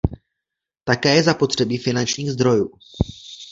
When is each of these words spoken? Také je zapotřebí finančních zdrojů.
Také 0.83 1.15
je 1.15 1.23
zapotřebí 1.23 1.77
finančních 1.77 2.31
zdrojů. 2.31 2.69